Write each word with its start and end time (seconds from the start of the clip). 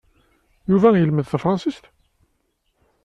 Yuba 0.69 0.89
yelmed 0.93 1.25
tafransist? 1.31 1.83